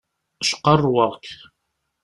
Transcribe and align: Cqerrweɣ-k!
Cqerrweɣ-k! 0.49 1.25